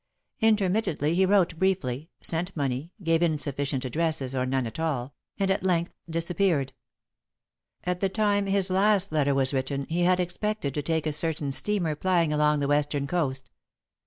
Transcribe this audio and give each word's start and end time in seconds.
Intermittently 0.39 1.13
he 1.13 1.27
wrote 1.27 1.59
briefly, 1.59 2.09
sent 2.21 2.57
money, 2.57 2.91
gave 3.03 3.21
insufficient 3.21 3.85
addresses, 3.85 4.33
or 4.33 4.47
none 4.47 4.65
at 4.65 4.79
all, 4.79 5.13
and, 5.37 5.51
at 5.51 5.61
length, 5.61 5.93
disappeared. 6.09 6.73
At 7.83 7.99
the 7.99 8.09
time 8.09 8.47
his 8.47 8.71
last 8.71 9.11
letter 9.11 9.35
was 9.35 9.53
written, 9.53 9.85
he 9.89 10.01
had 10.01 10.19
expected 10.19 10.73
to 10.73 10.81
take 10.81 11.05
a 11.05 11.13
certain 11.13 11.51
steamer 11.51 11.93
plying 11.93 12.33
along 12.33 12.61
the 12.61 12.67
Western 12.67 13.05
coast. 13.05 13.51